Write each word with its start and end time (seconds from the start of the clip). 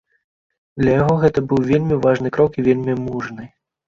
Для 0.81 0.95
яго 1.01 1.17
гэта 1.23 1.43
быў 1.51 1.59
вельмі 1.71 1.97
важны 2.05 2.31
крок 2.39 2.57
і 2.57 2.65
вельмі 2.69 2.97
мужны. 3.05 3.45